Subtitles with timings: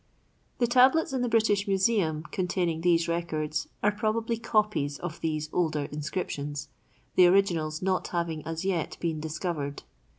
[0.57, 5.85] The tablets in the British Museum containing these records are probably copies of these older
[5.91, 6.69] inscriptions,
[7.13, 9.83] the originals not having as yet been discovered.